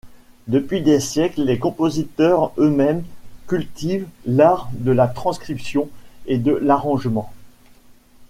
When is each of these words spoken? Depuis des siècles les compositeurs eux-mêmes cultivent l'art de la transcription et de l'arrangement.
Depuis 0.47 0.81
des 0.81 0.99
siècles 0.99 1.43
les 1.43 1.59
compositeurs 1.59 2.53
eux-mêmes 2.57 3.03
cultivent 3.45 4.07
l'art 4.25 4.67
de 4.73 4.91
la 4.91 5.07
transcription 5.07 5.89
et 6.25 6.39
de 6.39 6.53
l'arrangement. 6.53 7.31